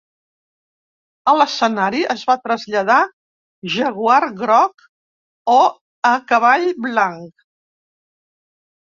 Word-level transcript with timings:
A 1.31 1.33
l'escenari 1.39 1.99
es 2.13 2.21
va 2.29 2.35
traslladar 2.45 2.95
jaguar 3.73 4.17
groc 4.39 4.85
o 5.57 5.59
a 6.13 6.15
cavall 6.33 6.65
blanc. 6.87 7.45